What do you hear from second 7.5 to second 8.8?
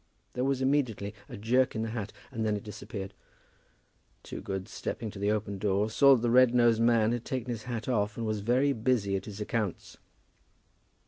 his hat off and was very